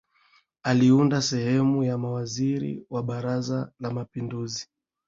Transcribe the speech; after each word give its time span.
Aliunda 0.63 1.21
sehemu 1.21 1.83
ya 1.83 1.97
mawaziri 1.97 2.85
wa 2.89 3.03
baraza 3.03 3.71
la 3.79 3.91
mapinduzi 3.91 4.67